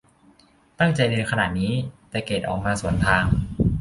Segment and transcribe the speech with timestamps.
[0.79, 1.73] ตั้งใจเรียนขนาดนี้
[2.09, 3.25] แต่เกรดออกมาสวนทาง